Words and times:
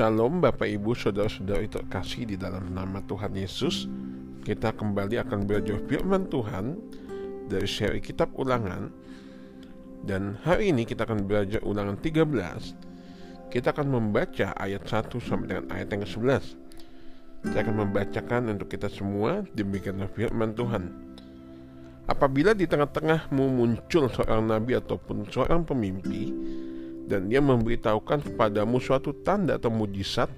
Shalom 0.00 0.40
Bapak 0.40 0.64
Ibu 0.64 0.96
Saudara-saudara 0.96 1.60
itu 1.60 1.76
kasih 1.92 2.24
di 2.24 2.40
dalam 2.40 2.72
nama 2.72 3.04
Tuhan 3.04 3.36
Yesus. 3.36 3.84
Kita 4.40 4.72
kembali 4.72 5.20
akan 5.20 5.44
belajar 5.44 5.76
firman 5.84 6.24
Tuhan 6.32 6.72
Dari 7.44 7.68
seri 7.68 8.00
kitab 8.00 8.32
ulangan. 8.32 8.88
Dan 10.00 10.40
hari 10.40 10.72
ini 10.72 10.88
kita 10.88 11.04
akan 11.04 11.28
belajar 11.28 11.60
ulangan 11.68 12.00
13 12.00 13.52
Kita 13.52 13.76
akan 13.76 13.86
membaca 13.92 14.56
ayat 14.56 14.88
1 14.88 15.20
sampai 15.20 15.46
dengan 15.52 15.68
ayat 15.68 15.92
yang 15.92 16.02
ke-11 16.08 16.44
Saya 17.44 17.60
akan 17.60 17.76
membacakan 17.84 18.42
untuk 18.56 18.72
kita 18.72 18.88
semua 18.88 19.44
Demikianlah 19.52 20.08
firman 20.16 20.56
Tuhan. 20.56 20.96
Apabila 22.08 22.56
di 22.56 22.64
tengah-tengahmu 22.64 23.44
muncul 23.52 24.08
seorang 24.08 24.48
nabi 24.48 24.80
ataupun 24.80 25.28
seorang 25.28 25.68
pemimpi 25.68 26.32
dan 27.10 27.26
dia 27.26 27.42
memberitahukan 27.42 28.22
kepadamu 28.22 28.78
suatu 28.78 29.10
tanda 29.26 29.58
atau 29.58 29.66
mujizat. 29.74 30.30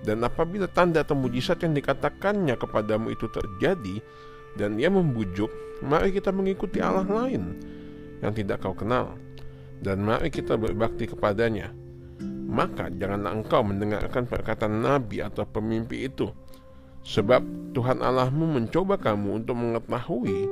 Dan 0.00 0.22
apabila 0.22 0.70
tanda 0.70 1.02
atau 1.02 1.18
mujizat 1.18 1.60
yang 1.66 1.74
dikatakannya 1.74 2.54
kepadamu 2.56 3.12
itu 3.12 3.26
terjadi 3.28 4.00
dan 4.54 4.78
dia 4.78 4.88
membujuk 4.88 5.50
mari 5.82 6.14
kita 6.14 6.32
mengikuti 6.32 6.80
Allah 6.80 7.04
lain 7.04 7.58
yang 8.22 8.32
tidak 8.32 8.62
kau 8.62 8.72
kenal. 8.72 9.18
Dan 9.82 10.06
mari 10.06 10.30
kita 10.30 10.54
berbakti 10.54 11.10
kepadanya. 11.10 11.74
Maka 12.50 12.88
janganlah 12.94 13.34
engkau 13.34 13.60
mendengarkan 13.66 14.24
perkataan 14.30 14.80
nabi 14.80 15.20
atau 15.20 15.44
pemimpi 15.44 16.06
itu. 16.06 16.30
Sebab 17.00 17.72
Tuhan 17.72 18.04
Allahmu 18.04 18.60
mencoba 18.60 19.00
kamu 19.00 19.40
untuk 19.40 19.56
mengetahui 19.56 20.48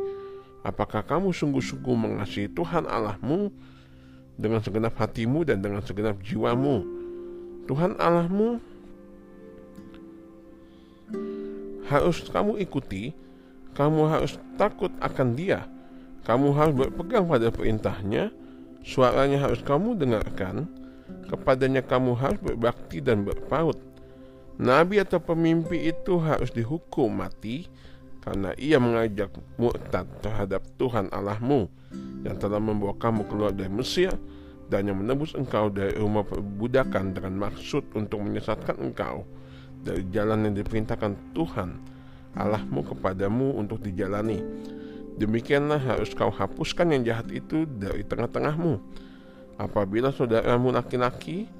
apakah 0.64 1.04
kamu 1.04 1.32
sungguh-sungguh 1.32 1.96
mengasihi 1.96 2.48
Tuhan 2.56 2.88
Allahmu 2.88 3.52
dengan 4.38 4.62
segenap 4.62 4.94
hatimu 4.94 5.42
dan 5.42 5.58
dengan 5.58 5.82
segenap 5.82 6.22
jiwamu. 6.22 6.86
Tuhan 7.66 7.98
Allahmu 7.98 8.62
harus 11.90 12.22
kamu 12.30 12.62
ikuti, 12.62 13.12
kamu 13.74 14.08
harus 14.08 14.38
takut 14.56 14.94
akan 15.02 15.34
Dia, 15.34 15.66
kamu 16.24 16.54
harus 16.54 16.74
berpegang 16.78 17.26
pada 17.26 17.50
perintahnya, 17.50 18.30
suaranya 18.86 19.42
harus 19.42 19.60
kamu 19.60 19.98
dengarkan, 19.98 20.70
kepadanya 21.28 21.82
kamu 21.84 22.14
harus 22.16 22.38
berbakti 22.40 23.02
dan 23.02 23.26
berpaut. 23.26 23.76
Nabi 24.58 24.98
atau 24.98 25.22
pemimpi 25.22 25.90
itu 25.90 26.18
harus 26.18 26.50
dihukum 26.50 27.10
mati 27.14 27.70
karena 28.18 28.50
ia 28.58 28.82
mengajak 28.82 29.30
murtad 29.54 30.04
terhadap 30.18 30.66
Tuhan 30.74 31.06
Allahmu 31.14 31.70
yang 32.26 32.36
telah 32.38 32.58
membawa 32.58 32.96
kamu 32.98 33.26
keluar 33.30 33.50
dari 33.54 33.70
Mesir 33.70 34.10
dan 34.68 34.88
yang 34.88 35.00
menebus 35.00 35.32
engkau 35.38 35.70
dari 35.72 35.96
rumah 35.96 36.26
perbudakan 36.26 37.14
dengan 37.14 37.48
maksud 37.48 37.94
untuk 37.94 38.20
menyesatkan 38.22 38.76
engkau 38.80 39.24
dari 39.82 40.04
jalan 40.10 40.50
yang 40.50 40.54
diperintahkan 40.58 41.32
Tuhan 41.32 41.98
Allahmu 42.38 42.84
kepadamu 42.94 43.58
untuk 43.58 43.82
dijalani. 43.82 44.38
Demikianlah 45.18 45.82
harus 45.82 46.14
kau 46.14 46.30
hapuskan 46.30 46.94
yang 46.94 47.02
jahat 47.02 47.26
itu 47.34 47.66
dari 47.66 48.06
tengah-tengahmu. 48.06 48.78
Apabila 49.58 50.14
saudaramu 50.14 50.70
laki-laki, 50.70 51.50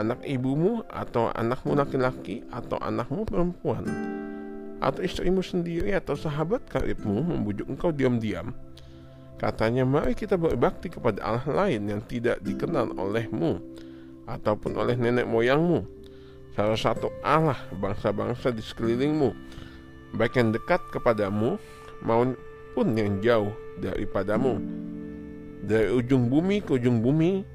anak 0.00 0.24
ibumu 0.24 0.80
atau 0.88 1.28
anakmu 1.36 1.76
laki-laki 1.76 2.40
atau 2.48 2.80
anakmu 2.80 3.28
perempuan, 3.28 3.84
atau 4.80 5.04
istrimu 5.04 5.44
sendiri 5.44 5.92
atau 5.92 6.16
sahabat 6.16 6.64
karibmu 6.64 7.20
membujuk 7.20 7.68
engkau 7.68 7.92
diam-diam, 7.92 8.56
Katanya, 9.38 9.86
mari 9.86 10.18
kita 10.18 10.34
berbakti 10.34 10.90
kepada 10.90 11.22
Allah 11.22 11.46
lain 11.46 11.86
yang 11.86 12.02
tidak 12.02 12.42
dikenal 12.42 12.90
olehmu 12.98 13.62
ataupun 14.26 14.74
oleh 14.74 14.98
nenek 14.98 15.30
moyangmu. 15.30 15.86
Salah 16.58 16.74
satu 16.74 17.14
Allah 17.22 17.56
bangsa-bangsa 17.70 18.50
di 18.50 18.58
sekelilingmu, 18.58 19.30
baik 20.18 20.42
yang 20.42 20.50
dekat 20.50 20.82
kepadamu 20.90 21.54
maupun 22.02 22.86
yang 22.98 23.22
jauh 23.22 23.54
daripadamu. 23.78 24.58
Dari 25.62 25.94
ujung 25.94 26.26
bumi 26.26 26.58
ke 26.58 26.74
ujung 26.74 26.98
bumi, 26.98 27.46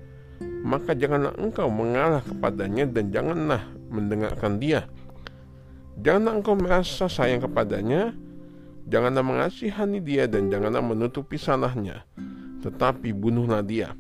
maka 0.63 0.95
janganlah 0.95 1.35
engkau 1.35 1.67
mengalah 1.67 2.23
kepadanya 2.23 2.87
dan 2.87 3.11
janganlah 3.11 3.63
mendengarkan 3.91 4.55
dia. 4.55 4.87
Janganlah 5.99 6.39
engkau 6.39 6.55
merasa 6.55 7.11
sayang 7.11 7.43
kepadanya, 7.43 8.15
Janganlah 8.83 9.23
mengasihani 9.23 10.03
dia 10.03 10.27
dan 10.27 10.51
janganlah 10.51 10.83
menutupi 10.83 11.39
salahnya, 11.39 12.03
tetapi 12.59 13.15
bunuhlah 13.15 13.63
dia. 13.63 13.95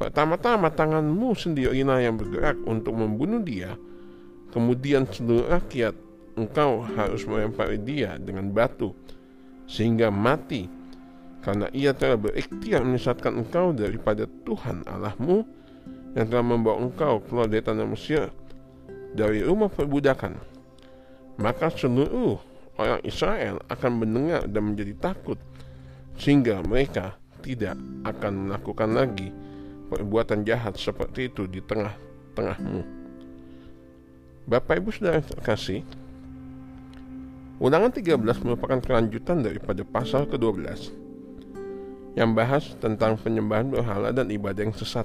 Pertama-tama 0.00 0.72
tanganmu 0.72 1.36
sendirilah 1.36 2.00
yang 2.00 2.16
bergerak 2.16 2.56
untuk 2.64 2.96
membunuh 2.96 3.44
dia, 3.44 3.76
kemudian 4.48 5.04
seluruh 5.04 5.52
rakyat 5.52 5.92
engkau 6.40 6.80
harus 6.96 7.28
melempari 7.28 7.76
dia 7.76 8.16
dengan 8.16 8.48
batu, 8.48 8.96
sehingga 9.68 10.08
mati, 10.08 10.64
karena 11.44 11.68
ia 11.76 11.92
telah 11.92 12.16
berikhtiar 12.16 12.80
menyesatkan 12.80 13.44
engkau 13.44 13.76
daripada 13.76 14.24
Tuhan 14.48 14.88
Allahmu 14.88 15.44
yang 16.16 16.26
telah 16.26 16.44
membawa 16.44 16.80
engkau 16.80 17.20
keluar 17.28 17.46
dari 17.52 17.60
tanah 17.60 17.84
Mesir 17.84 18.32
dari 19.12 19.44
rumah 19.44 19.68
perbudakan. 19.68 20.38
Maka 21.40 21.72
seluruh 21.72 22.49
orang 22.80 23.04
Israel 23.04 23.60
akan 23.68 23.92
mendengar 24.00 24.48
dan 24.48 24.72
menjadi 24.72 24.96
takut 24.96 25.36
sehingga 26.16 26.64
mereka 26.64 27.20
tidak 27.44 27.76
akan 28.08 28.48
melakukan 28.48 28.90
lagi 28.96 29.28
perbuatan 29.92 30.48
jahat 30.48 30.80
seperti 30.80 31.28
itu 31.28 31.44
di 31.44 31.60
tengah-tengahmu. 31.60 32.82
Bapak 34.48 34.80
Ibu 34.80 34.90
Saudara 34.90 35.20
terkasih, 35.20 35.84
Ulangan 37.60 37.92
13 37.92 38.16
merupakan 38.40 38.80
kelanjutan 38.80 39.44
daripada 39.44 39.84
pasal 39.84 40.24
ke-12 40.24 40.96
yang 42.16 42.32
bahas 42.32 42.72
tentang 42.80 43.20
penyembahan 43.20 43.68
berhala 43.68 44.16
dan 44.16 44.32
ibadah 44.32 44.64
yang 44.64 44.72
sesat. 44.72 45.04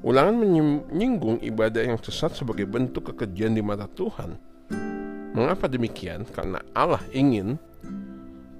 Ulangan 0.00 0.40
menyinggung 0.40 1.44
ibadah 1.44 1.84
yang 1.84 2.00
sesat 2.00 2.32
sebagai 2.32 2.64
bentuk 2.64 3.12
kekejian 3.12 3.52
di 3.52 3.60
mata 3.60 3.84
Tuhan 3.84 4.49
Mengapa 5.30 5.70
demikian? 5.70 6.26
Karena 6.26 6.58
Allah 6.74 7.02
ingin 7.14 7.54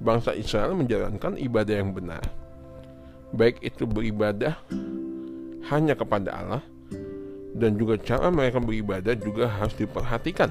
bangsa 0.01 0.33
Israel 0.33 0.79
menjalankan 0.79 1.37
ibadah 1.37 1.75
yang 1.77 1.91
benar. 1.91 2.23
Baik 3.35 3.63
itu 3.63 3.87
beribadah 3.87 4.59
hanya 5.71 5.95
kepada 5.95 6.31
Allah 6.35 6.63
dan 7.55 7.75
juga 7.79 7.99
cara 8.01 8.31
mereka 8.31 8.59
beribadah 8.59 9.15
juga 9.19 9.47
harus 9.51 9.75
diperhatikan. 9.75 10.51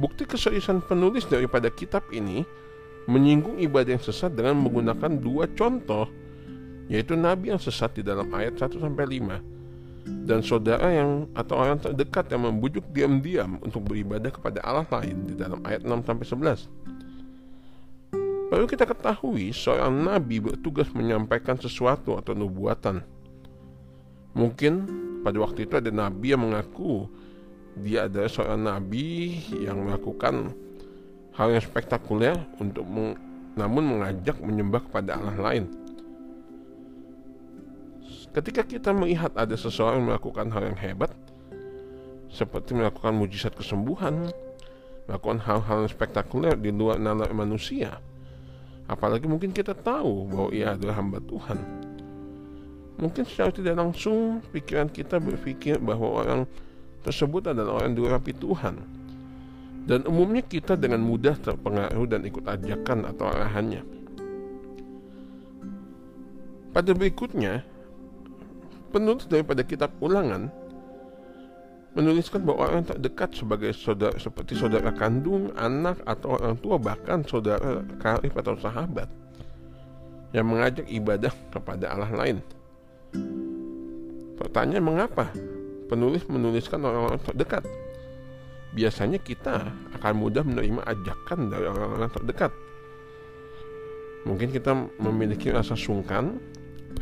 Bukti 0.00 0.24
keseriusan 0.24 0.80
penulis 0.86 1.28
daripada 1.28 1.68
kitab 1.68 2.06
ini 2.14 2.42
menyinggung 3.10 3.60
ibadah 3.60 3.98
yang 3.98 4.04
sesat 4.04 4.32
dengan 4.32 4.62
menggunakan 4.64 5.18
dua 5.18 5.50
contoh 5.58 6.08
yaitu 6.90 7.14
nabi 7.14 7.54
yang 7.54 7.60
sesat 7.62 7.94
di 7.94 8.02
dalam 8.02 8.26
ayat 8.34 8.58
1 8.58 8.82
sampai 8.82 9.06
5 9.22 9.59
dan 10.26 10.42
saudara 10.42 10.90
yang 10.90 11.26
atau 11.34 11.58
orang 11.58 11.78
terdekat 11.82 12.30
yang 12.30 12.46
membujuk 12.46 12.86
diam-diam 12.94 13.58
untuk 13.62 13.86
beribadah 13.86 14.30
kepada 14.30 14.62
Allah 14.62 14.86
lain 14.90 15.26
di 15.26 15.34
dalam 15.34 15.58
ayat 15.66 15.82
6 15.82 16.06
sampai 16.06 16.26
11. 16.26 16.90
Perlu 18.50 18.66
kita 18.66 18.82
ketahui 18.82 19.54
seorang 19.54 19.94
nabi 19.94 20.42
bertugas 20.42 20.90
menyampaikan 20.90 21.54
sesuatu 21.54 22.18
atau 22.18 22.34
nubuatan. 22.34 22.98
Mungkin 24.34 24.72
pada 25.22 25.38
waktu 25.38 25.70
itu 25.70 25.78
ada 25.78 25.90
nabi 25.94 26.34
yang 26.34 26.42
mengaku 26.42 27.06
dia 27.78 28.10
adalah 28.10 28.26
seorang 28.26 28.60
nabi 28.66 29.38
yang 29.54 29.86
melakukan 29.86 30.50
hal 31.38 31.54
yang 31.54 31.62
spektakuler 31.62 32.34
untuk 32.58 32.82
meng, 32.84 33.14
namun 33.54 33.86
mengajak 33.86 34.36
menyembah 34.42 34.82
kepada 34.90 35.16
Allah 35.16 35.38
lain. 35.38 35.79
Ketika 38.30 38.62
kita 38.62 38.94
melihat 38.94 39.34
ada 39.34 39.58
seseorang 39.58 40.06
melakukan 40.06 40.54
hal 40.54 40.70
yang 40.70 40.78
hebat, 40.78 41.10
seperti 42.30 42.78
melakukan 42.78 43.10
mujizat 43.10 43.50
kesembuhan, 43.58 44.30
melakukan 45.10 45.42
hal-hal 45.42 45.82
yang 45.82 45.90
spektakuler 45.90 46.54
di 46.54 46.70
luar 46.70 47.02
nalar 47.02 47.34
manusia, 47.34 47.98
apalagi 48.86 49.26
mungkin 49.26 49.50
kita 49.50 49.74
tahu 49.74 50.30
bahwa 50.30 50.48
ia 50.54 50.78
adalah 50.78 51.02
hamba 51.02 51.18
Tuhan. 51.18 51.58
Mungkin 53.02 53.26
secara 53.26 53.50
tidak 53.50 53.74
langsung 53.74 54.38
pikiran 54.54 54.86
kita 54.94 55.18
berpikir 55.18 55.82
bahwa 55.82 56.22
orang 56.22 56.40
tersebut 57.02 57.50
adalah 57.50 57.82
orang 57.82 57.98
diurapi 57.98 58.30
Tuhan. 58.38 58.76
Dan 59.90 60.06
umumnya 60.06 60.44
kita 60.46 60.78
dengan 60.78 61.02
mudah 61.02 61.34
terpengaruh 61.34 62.06
dan 62.06 62.22
ikut 62.22 62.46
ajakan 62.46 63.10
atau 63.10 63.26
arahannya. 63.26 63.82
Pada 66.70 66.94
berikutnya, 66.94 67.66
penulis 68.90 69.24
daripada 69.30 69.62
kitab 69.62 69.94
ulangan 70.02 70.50
menuliskan 71.90 72.46
bahwa 72.46 72.70
orang 72.70 72.86
tak 72.86 73.02
dekat 73.02 73.34
sebagai 73.34 73.74
saudara 73.74 74.14
seperti 74.14 74.54
saudara 74.54 74.94
kandung, 74.94 75.50
anak 75.58 75.98
atau 76.06 76.38
orang 76.38 76.54
tua 76.62 76.78
bahkan 76.78 77.26
saudara 77.26 77.82
karib 77.98 78.30
atau 78.38 78.54
sahabat 78.54 79.10
yang 80.30 80.46
mengajak 80.46 80.86
ibadah 80.86 81.34
kepada 81.50 81.90
Allah 81.90 82.10
lain. 82.14 82.38
Pertanyaan 84.38 84.86
mengapa 84.86 85.34
penulis 85.90 86.22
menuliskan 86.30 86.78
orang-orang 86.86 87.18
terdekat. 87.26 87.66
Biasanya 88.70 89.18
kita 89.18 89.66
akan 89.98 90.14
mudah 90.14 90.46
menerima 90.46 90.86
ajakan 90.86 91.50
dari 91.50 91.66
orang-orang 91.66 92.10
terdekat. 92.14 92.54
Mungkin 94.22 94.54
kita 94.54 94.70
memiliki 95.02 95.50
rasa 95.50 95.74
sungkan, 95.74 96.38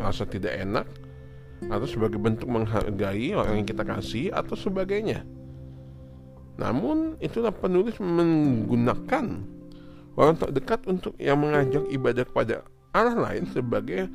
rasa 0.00 0.24
tidak 0.24 0.56
enak, 0.56 0.88
atau 1.66 1.86
sebagai 1.90 2.22
bentuk 2.22 2.46
menghargai 2.46 3.34
orang 3.34 3.62
yang 3.62 3.66
kita 3.66 3.82
kasih 3.82 4.30
atau 4.30 4.54
sebagainya. 4.54 5.26
Namun 6.58 7.18
itulah 7.18 7.50
penulis 7.50 7.98
menggunakan 7.98 9.26
orang 10.14 10.34
terdekat 10.38 10.86
untuk 10.86 11.14
yang 11.18 11.38
mengajak 11.42 11.86
ibadah 11.90 12.24
kepada 12.26 12.54
Allah 12.94 13.14
lain 13.30 13.46
sebagai 13.50 14.10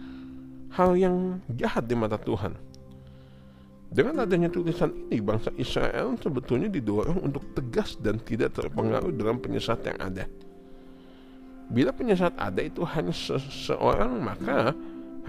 hal 0.76 0.96
yang 0.96 1.40
jahat 1.56 1.88
di 1.88 1.96
mata 1.96 2.20
Tuhan. 2.20 2.56
Dengan 3.94 4.26
adanya 4.26 4.50
tulisan 4.50 4.90
ini, 4.90 5.22
bangsa 5.22 5.54
Israel 5.54 6.18
sebetulnya 6.18 6.66
didorong 6.66 7.30
untuk 7.30 7.46
tegas 7.54 7.94
dan 8.02 8.18
tidak 8.26 8.58
terpengaruh 8.58 9.14
dengan 9.14 9.38
penyesat 9.38 9.86
yang 9.86 10.00
ada. 10.02 10.26
Bila 11.70 11.94
penyesat 11.94 12.34
ada 12.36 12.60
itu 12.60 12.82
hanya 12.84 13.14
seseorang, 13.14 14.18
maka 14.18 14.74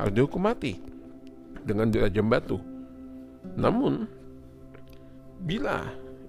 harus 0.00 0.12
dihukum 0.16 0.42
mati 0.42 0.93
dengan 1.64 1.88
dirajam 1.90 2.28
batu. 2.28 2.60
Namun, 3.56 4.08
bila 5.44 5.84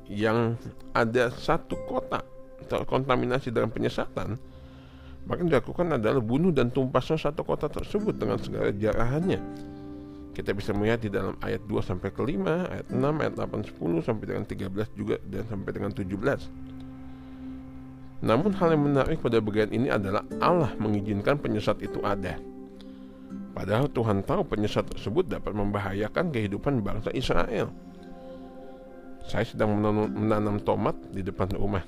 yang 0.09 0.55
ada 0.91 1.31
satu 1.33 1.75
kota 1.87 2.23
terkontaminasi 2.65 3.53
dengan 3.53 3.69
penyesatan, 3.69 4.39
maka 5.25 5.41
yang 5.41 5.49
dilakukan 5.49 5.97
adalah 5.97 6.21
bunuh 6.21 6.53
dan 6.53 6.69
tumpasnya 6.69 7.17
satu 7.17 7.41
kota 7.41 7.69
tersebut 7.69 8.13
dengan 8.17 8.37
segala 8.37 8.69
jarahannya. 8.73 9.41
Kita 10.35 10.51
bisa 10.51 10.75
melihat 10.75 10.99
di 10.99 11.09
dalam 11.09 11.39
ayat 11.39 11.63
2 11.63 11.79
sampai 11.79 12.11
ke 12.11 12.19
5, 12.19 12.67
ayat 12.67 12.87
6, 12.91 13.21
ayat 13.23 13.33
8, 13.39 13.71
10 13.71 14.03
sampai 14.03 14.25
dengan 14.27 14.43
13 14.43 14.99
juga 14.99 15.15
dan 15.31 15.47
sampai 15.47 15.71
dengan 15.71 15.91
17. 15.95 16.51
Namun 18.25 18.51
hal 18.57 18.75
yang 18.75 18.83
menarik 18.83 19.23
pada 19.23 19.39
bagian 19.39 19.71
ini 19.71 19.87
adalah 19.87 20.27
Allah 20.43 20.75
mengizinkan 20.75 21.39
penyesat 21.39 21.79
itu 21.79 22.03
ada. 22.03 22.35
Padahal 23.55 23.87
Tuhan 23.87 24.19
tahu 24.27 24.43
penyesat 24.43 24.83
tersebut 24.91 25.31
dapat 25.31 25.55
membahayakan 25.55 26.27
kehidupan 26.27 26.83
bangsa 26.83 27.07
Israel. 27.15 27.71
Saya 29.23 29.47
sedang 29.47 29.79
menanam, 29.79 30.59
tomat 30.59 30.99
di 31.07 31.23
depan 31.23 31.47
rumah. 31.55 31.81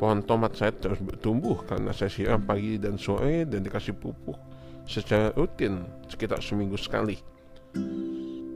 Pohon 0.00 0.24
tomat 0.24 0.56
saya 0.56 0.72
terus 0.72 1.04
bertumbuh 1.04 1.68
karena 1.68 1.92
saya 1.92 2.08
siram 2.08 2.40
pagi 2.40 2.80
dan 2.80 2.96
sore 2.96 3.44
dan 3.44 3.60
dikasih 3.60 3.92
pupuk 3.98 4.40
secara 4.88 5.36
rutin 5.36 5.84
sekitar 6.08 6.40
seminggu 6.40 6.80
sekali. 6.80 7.20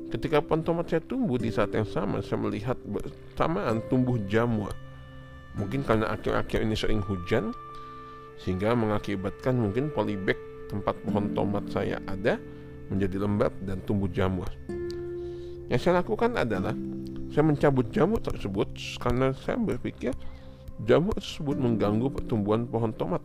Ketika 0.09 0.41
pohon 0.41 0.65
tomat 0.65 0.89
saya 0.89 1.05
tumbuh 1.05 1.37
di 1.37 1.53
saat 1.53 1.77
yang 1.77 1.85
sama 1.85 2.25
saya 2.25 2.41
melihat 2.41 2.81
bersamaan 2.89 3.85
tumbuh 3.93 4.17
jamur. 4.33 4.73
Mungkin 5.61 5.85
karena 5.85 6.09
akhir-akhir 6.09 6.65
ini 6.65 6.73
sering 6.73 7.05
hujan 7.05 7.53
sehingga 8.41 8.73
mengakibatkan 8.73 9.53
mungkin 9.53 9.93
polybag 9.93 10.41
tempat 10.73 10.97
pohon 11.05 11.37
tomat 11.37 11.69
saya 11.69 12.01
ada 12.09 12.41
menjadi 12.89 13.21
lembab 13.21 13.53
dan 13.69 13.85
tumbuh 13.85 14.09
jamur. 14.09 14.49
Yang 15.69 15.85
saya 15.85 16.01
lakukan 16.01 16.33
adalah 16.41 16.73
saya 17.33 17.45
mencabut 17.45 17.93
jamur 17.93 18.21
tersebut 18.25 18.73
karena 19.01 19.37
saya 19.37 19.61
berpikir 19.61 20.17
jamur 20.85 21.17
tersebut 21.17 21.61
mengganggu 21.61 22.09
pertumbuhan 22.09 22.65
pohon 22.65 22.93
tomat. 22.97 23.21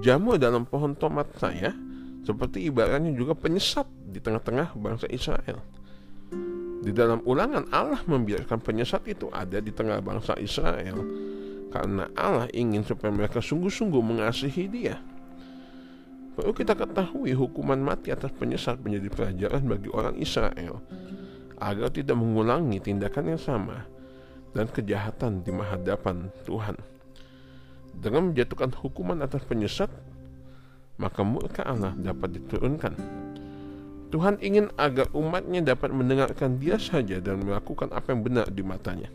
Jamur 0.00 0.40
dalam 0.40 0.64
pohon 0.64 0.96
tomat 0.96 1.28
saya 1.36 1.76
seperti 2.24 2.68
ibaratnya 2.68 3.12
juga 3.12 3.32
penyesat 3.32 3.88
di 4.08 4.20
tengah-tengah 4.20 4.76
bangsa 4.76 5.08
Israel. 5.08 5.60
Di 6.78 6.94
dalam 6.94 7.24
ulangan 7.26 7.66
Allah 7.74 8.00
membiarkan 8.06 8.62
penyesat 8.62 9.02
itu 9.10 9.26
ada 9.34 9.58
di 9.58 9.72
tengah 9.74 9.98
bangsa 9.98 10.38
Israel 10.38 11.02
karena 11.68 12.08
Allah 12.16 12.48
ingin 12.52 12.84
supaya 12.84 13.12
mereka 13.12 13.40
sungguh-sungguh 13.40 14.00
mengasihi 14.00 14.64
dia. 14.68 14.96
Perlu 16.38 16.54
kita 16.54 16.78
ketahui 16.78 17.34
hukuman 17.34 17.82
mati 17.82 18.14
atas 18.14 18.30
penyesat 18.30 18.78
menjadi 18.78 19.10
pelajaran 19.10 19.58
bagi 19.66 19.90
orang 19.90 20.14
Israel 20.22 20.78
agar 21.58 21.90
tidak 21.90 22.14
mengulangi 22.14 22.78
tindakan 22.78 23.34
yang 23.34 23.42
sama 23.42 23.82
dan 24.54 24.70
kejahatan 24.70 25.42
di 25.42 25.50
hadapan 25.50 26.30
Tuhan. 26.46 26.78
Dengan 27.98 28.30
menjatuhkan 28.30 28.70
hukuman 28.70 29.18
atas 29.18 29.42
penyesat, 29.50 29.90
maka 31.02 31.26
murka 31.26 31.66
Allah 31.66 31.98
dapat 31.98 32.38
diturunkan. 32.38 32.94
Tuhan 34.14 34.38
ingin 34.38 34.70
agar 34.78 35.10
umatnya 35.18 35.74
dapat 35.74 35.90
mendengarkan 35.90 36.62
dia 36.62 36.78
saja 36.78 37.18
dan 37.18 37.42
melakukan 37.42 37.90
apa 37.90 38.14
yang 38.14 38.22
benar 38.22 38.46
di 38.46 38.62
matanya. 38.62 39.10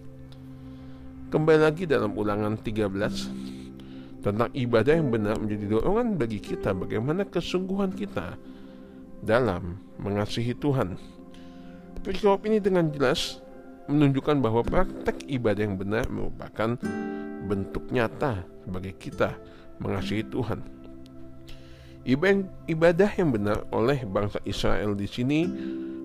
Kembali 1.31 1.71
lagi 1.71 1.87
dalam 1.87 2.19
ulangan 2.19 2.59
13 2.59 3.52
tentang 4.23 4.49
ibadah 4.55 4.95
yang 4.95 5.11
benar 5.11 5.35
menjadi 5.35 5.77
dorongan 5.77 6.15
bagi 6.15 6.39
kita 6.39 6.71
bagaimana 6.71 7.27
kesungguhan 7.27 7.91
kita 7.91 8.39
dalam 9.19 9.83
mengasihi 9.99 10.55
Tuhan. 10.55 10.95
Perikop 12.03 12.47
ini 12.47 12.63
dengan 12.63 12.87
jelas 12.91 13.43
menunjukkan 13.91 14.39
bahwa 14.39 14.63
praktek 14.63 15.27
ibadah 15.27 15.63
yang 15.63 15.75
benar 15.75 16.07
merupakan 16.07 16.79
bentuk 17.43 17.91
nyata 17.91 18.47
sebagai 18.63 18.95
kita 18.95 19.35
mengasihi 19.83 20.23
Tuhan. 20.31 20.63
Ibadah 22.67 23.11
yang 23.15 23.31
benar 23.31 23.63
oleh 23.71 24.03
bangsa 24.07 24.39
Israel 24.43 24.95
di 24.95 25.07
sini 25.07 25.47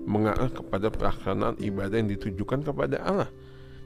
mengarah 0.07 0.47
kepada 0.47 0.87
pelaksanaan 0.87 1.59
ibadah 1.59 1.99
yang 1.99 2.11
ditujukan 2.11 2.63
kepada 2.63 3.03
Allah 3.03 3.31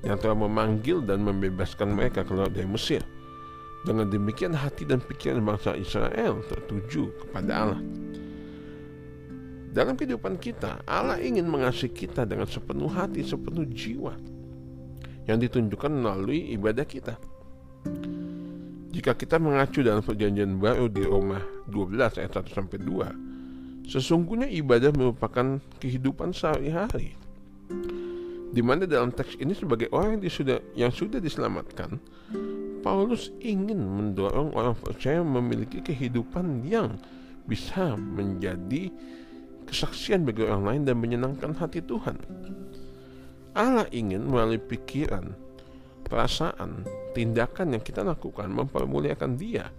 yang 0.06 0.18
telah 0.22 0.38
memanggil 0.38 1.02
dan 1.02 1.26
membebaskan 1.26 1.94
mereka 1.94 2.22
keluar 2.22 2.50
dari 2.54 2.70
Mesir. 2.70 3.02
Dengan 3.84 4.08
demikian 4.08 4.56
hati 4.56 4.88
dan 4.88 5.04
pikiran 5.04 5.44
bangsa 5.44 5.76
Israel 5.76 6.40
tertuju 6.48 7.12
kepada 7.20 7.52
Allah. 7.52 7.82
Dalam 9.74 9.98
kehidupan 9.98 10.38
kita, 10.38 10.86
Allah 10.86 11.18
ingin 11.20 11.50
mengasihi 11.50 11.90
kita 11.92 12.24
dengan 12.24 12.46
sepenuh 12.46 12.88
hati, 12.88 13.26
sepenuh 13.26 13.66
jiwa 13.68 14.14
yang 15.26 15.42
ditunjukkan 15.42 15.92
melalui 15.92 16.54
ibadah 16.54 16.86
kita. 16.86 17.18
Jika 18.94 19.18
kita 19.18 19.42
mengacu 19.42 19.82
dalam 19.82 20.06
perjanjian 20.06 20.62
baru 20.62 20.86
di 20.86 21.02
Roma 21.02 21.42
12 21.66 22.22
ayat 22.22 22.32
1 22.38 22.54
sampai 22.54 22.78
2, 22.78 23.90
sesungguhnya 23.90 24.46
ibadah 24.54 24.94
merupakan 24.94 25.58
kehidupan 25.82 26.32
sehari-hari. 26.38 27.18
Di 28.54 28.62
mana 28.62 28.86
dalam 28.86 29.10
teks 29.10 29.42
ini 29.42 29.58
sebagai 29.58 29.90
orang 29.90 30.22
yang 30.22 30.30
sudah 30.30 30.62
yang 30.78 30.94
sudah 30.94 31.18
diselamatkan, 31.18 31.98
Paulus 32.84 33.32
ingin 33.40 33.80
mendorong 33.80 34.52
orang 34.52 34.76
percaya 34.76 35.24
memiliki 35.24 35.80
kehidupan 35.80 36.68
yang 36.68 37.00
bisa 37.48 37.96
menjadi 37.96 38.92
kesaksian 39.64 40.28
bagi 40.28 40.44
orang 40.44 40.64
lain 40.68 40.82
dan 40.84 41.00
menyenangkan 41.00 41.56
hati 41.56 41.80
Tuhan. 41.80 42.20
Allah 43.56 43.88
ingin 43.96 44.28
melalui 44.28 44.60
pikiran, 44.60 45.32
perasaan, 46.04 46.84
tindakan 47.16 47.80
yang 47.80 47.84
kita 47.86 48.04
lakukan 48.04 48.52
mempermuliakan 48.52 49.40
Dia 49.40 49.72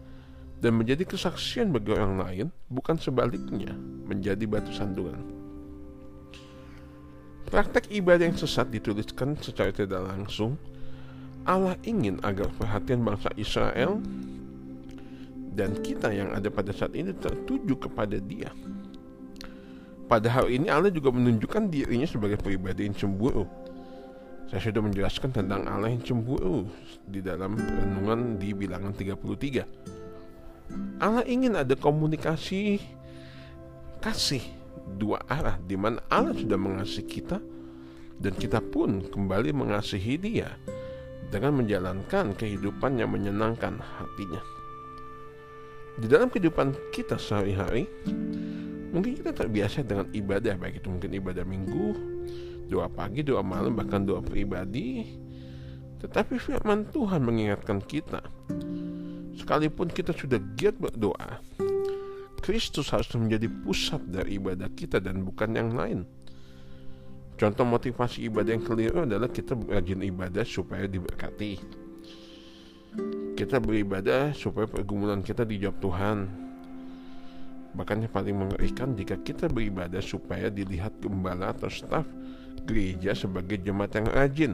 dan 0.65 0.81
menjadi 0.81 1.05
kesaksian 1.05 1.69
bagi 1.77 1.93
orang 1.93 2.17
lain, 2.17 2.47
bukan 2.73 2.97
sebaliknya 2.97 3.77
menjadi 4.09 4.49
batu 4.49 4.73
sandungan. 4.73 5.21
Praktek 7.45 7.93
ibadah 7.93 8.25
yang 8.25 8.39
sesat 8.41 8.73
dituliskan 8.73 9.37
secara 9.37 9.69
tidak 9.71 10.01
langsung 10.09 10.57
Allah 11.45 11.77
ingin 11.85 12.17
agar 12.25 12.49
perhatian 12.57 13.05
bangsa 13.05 13.29
Israel 13.37 14.01
dan 15.55 15.77
kita 15.85 16.11
yang 16.11 16.33
ada 16.33 16.49
pada 16.49 16.73
saat 16.73 16.97
ini 16.97 17.13
tertuju 17.13 17.77
kepada 17.77 18.17
Dia. 18.17 18.51
Pada 20.09 20.29
hal 20.29 20.49
ini 20.49 20.69
Allah 20.69 20.93
juga 20.93 21.13
menunjukkan 21.13 21.69
dirinya 21.69 22.09
sebagai 22.09 22.41
pribadi 22.41 22.89
yang 22.89 22.97
cemburu. 22.97 23.49
Saya 24.49 24.73
sudah 24.73 24.83
menjelaskan 24.85 25.33
tentang 25.33 25.65
Allah 25.65 25.93
yang 25.93 26.05
cemburu 26.05 26.69
di 27.09 27.25
dalam 27.25 27.57
renungan 27.57 28.37
di 28.37 28.53
bilangan 28.53 28.93
33. 28.93 31.01
Allah 31.01 31.25
ingin 31.29 31.61
ada 31.61 31.77
komunikasi 31.77 32.81
kasih 34.01 34.45
dua 34.97 35.21
arah 35.29 35.61
di 35.61 35.77
mana 35.77 36.01
Allah 36.13 36.37
sudah 36.37 36.57
mengasihi 36.57 37.09
kita 37.09 37.41
dan 38.21 38.33
kita 38.37 38.61
pun 38.61 39.09
kembali 39.09 39.53
mengasihi 39.53 40.17
Dia 40.21 40.53
dengan 41.35 41.59
menjalankan 41.59 42.39
kehidupan 42.39 43.03
yang 43.03 43.11
menyenangkan 43.11 43.83
hatinya. 43.83 44.39
Di 45.99 46.07
dalam 46.07 46.31
kehidupan 46.31 46.95
kita 46.95 47.19
sehari-hari, 47.19 47.91
mungkin 48.95 49.19
kita 49.19 49.35
terbiasa 49.35 49.83
dengan 49.83 50.07
ibadah, 50.15 50.55
baik 50.55 50.79
itu 50.79 50.87
mungkin 50.87 51.11
ibadah 51.11 51.43
minggu, 51.43 51.87
doa 52.71 52.87
pagi, 52.87 53.27
doa 53.27 53.43
malam, 53.43 53.75
bahkan 53.75 54.07
doa 54.07 54.23
pribadi. 54.23 55.11
Tetapi 55.99 56.39
firman 56.39 56.87
Tuhan 56.95 57.27
mengingatkan 57.27 57.83
kita, 57.83 58.23
sekalipun 59.35 59.91
kita 59.91 60.15
sudah 60.15 60.39
giat 60.55 60.79
berdoa, 60.79 61.43
Kristus 62.47 62.95
harus 62.95 63.11
menjadi 63.19 63.51
pusat 63.51 64.07
dari 64.07 64.39
ibadah 64.39 64.71
kita 64.71 65.03
dan 65.03 65.27
bukan 65.27 65.51
yang 65.59 65.75
lain. 65.75 66.07
Contoh 67.35 67.67
motivasi 67.67 68.31
ibadah 68.31 68.55
yang 68.55 68.63
keliru 68.63 69.03
adalah 69.03 69.27
kita 69.27 69.59
rajin 69.59 70.07
ibadah 70.07 70.47
supaya 70.47 70.87
diberkati. 70.87 71.59
Kita 73.35 73.59
beribadah 73.59 74.31
supaya 74.31 74.71
pergumulan 74.71 75.19
kita 75.19 75.43
dijawab 75.43 75.77
Tuhan. 75.83 76.19
Bahkan 77.75 78.07
yang 78.07 78.13
paling 78.15 78.37
mengerikan 78.39 78.95
jika 78.95 79.19
kita 79.19 79.51
beribadah 79.51 79.99
supaya 79.99 80.47
dilihat 80.47 80.95
gembala 81.03 81.51
atau 81.51 81.67
staf 81.67 82.07
gereja 82.63 83.19
sebagai 83.19 83.59
jemaat 83.59 83.99
yang 83.99 84.07
rajin. 84.15 84.53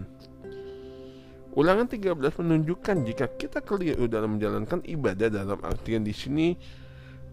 Ulangan 1.52 1.84
13 1.84 2.16
menunjukkan 2.16 2.96
jika 3.04 3.26
kita 3.36 3.60
keliru 3.60 4.08
dalam 4.08 4.40
menjalankan 4.40 4.80
ibadah 4.88 5.28
dalam 5.28 5.60
artian 5.60 6.00
di 6.00 6.16
sini 6.16 6.56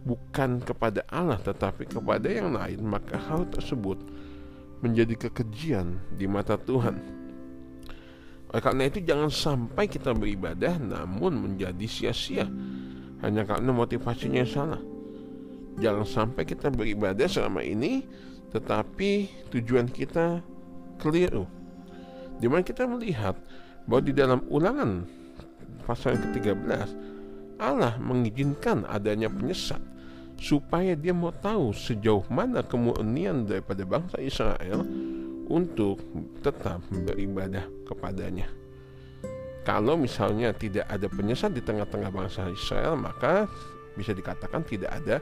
bukan 0.04 0.60
kepada 0.60 1.08
Allah 1.08 1.40
tetapi 1.40 1.88
kepada 1.88 2.28
yang 2.28 2.52
lain, 2.52 2.84
maka 2.84 3.16
hal 3.16 3.48
tersebut 3.48 3.96
menjadi 4.82 5.28
kekejian 5.30 5.98
di 6.14 6.26
mata 6.30 6.56
Tuhan. 6.58 6.96
Oleh 8.48 8.64
karena 8.64 8.84
itu 8.88 9.04
jangan 9.04 9.28
sampai 9.28 9.92
kita 9.92 10.16
beribadah 10.16 10.80
namun 10.80 11.36
menjadi 11.36 11.84
sia-sia 11.84 12.48
hanya 13.26 13.44
karena 13.44 13.72
motivasinya 13.74 14.46
salah. 14.48 14.80
Jangan 15.78 16.06
sampai 16.08 16.44
kita 16.48 16.72
beribadah 16.74 17.28
selama 17.28 17.62
ini 17.62 18.06
tetapi 18.54 19.30
tujuan 19.52 19.92
kita 19.92 20.42
keliru. 21.02 21.46
Di 22.38 22.46
mana 22.46 22.64
kita 22.64 22.86
melihat 22.86 23.36
bahwa 23.90 24.02
di 24.06 24.14
dalam 24.14 24.40
ulangan 24.48 25.04
pasal 25.88 26.20
yang 26.20 26.24
ke-13 26.32 26.90
Allah 27.58 27.98
mengizinkan 27.98 28.86
adanya 28.86 29.32
penyesat 29.32 29.82
supaya 30.38 30.94
dia 30.94 31.12
mau 31.12 31.34
tahu 31.34 31.74
sejauh 31.74 32.26
mana 32.30 32.62
kemurnian 32.62 33.46
daripada 33.50 33.84
bangsa 33.84 34.22
Israel 34.22 34.86
untuk 35.50 36.00
tetap 36.46 36.84
beribadah 36.92 37.66
kepadanya. 37.88 38.48
Kalau 39.68 40.00
misalnya 40.00 40.56
tidak 40.56 40.88
ada 40.88 41.12
penyesat 41.12 41.52
di 41.52 41.60
tengah-tengah 41.60 42.08
bangsa 42.08 42.48
Israel, 42.48 42.96
maka 42.96 43.52
bisa 44.00 44.16
dikatakan 44.16 44.64
tidak 44.64 44.96
ada 44.96 45.20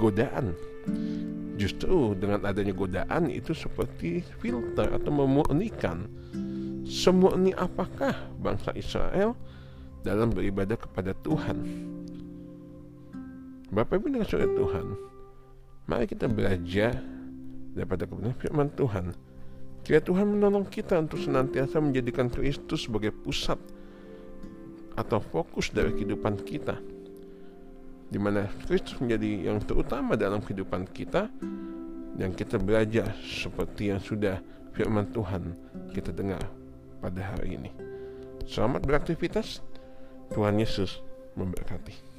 godaan. 0.00 0.56
Justru 1.60 2.16
dengan 2.16 2.40
adanya 2.48 2.72
godaan 2.72 3.28
itu 3.28 3.52
seperti 3.52 4.24
filter 4.40 4.88
atau 4.96 5.12
memurnikan 5.12 6.08
semurni 6.88 7.52
apakah 7.52 8.16
bangsa 8.40 8.72
Israel 8.72 9.36
dalam 10.00 10.32
beribadah 10.32 10.80
kepada 10.80 11.12
Tuhan. 11.20 11.91
Bapak 13.72 14.04
Ibu 14.04 14.12
dengan 14.12 14.28
saudara 14.28 14.52
Tuhan, 14.52 14.86
mari 15.88 16.04
kita 16.04 16.28
belajar 16.28 16.92
daripada 17.72 18.04
kebenaran 18.04 18.36
firman 18.36 18.68
Tuhan. 18.76 19.16
Kira 19.80 20.04
Tuhan 20.04 20.28
menolong 20.28 20.68
kita 20.68 21.00
untuk 21.00 21.16
senantiasa 21.16 21.80
menjadikan 21.80 22.28
Kristus 22.28 22.84
sebagai 22.84 23.16
pusat 23.16 23.56
atau 24.92 25.24
fokus 25.24 25.72
dari 25.72 25.88
kehidupan 25.96 26.44
kita. 26.44 26.76
Di 28.12 28.20
mana 28.20 28.44
Kristus 28.68 29.00
menjadi 29.00 29.48
yang 29.48 29.64
terutama 29.64 30.20
dalam 30.20 30.44
kehidupan 30.44 30.92
kita 30.92 31.32
dan 32.20 32.36
kita 32.36 32.60
belajar 32.60 33.08
seperti 33.24 33.88
yang 33.88 34.04
sudah 34.04 34.36
firman 34.76 35.08
Tuhan 35.16 35.56
kita 35.96 36.12
dengar 36.12 36.44
pada 37.00 37.24
hari 37.24 37.56
ini. 37.56 37.72
Selamat 38.44 38.84
beraktivitas. 38.84 39.64
Tuhan 40.36 40.60
Yesus 40.60 41.00
memberkati. 41.40 42.11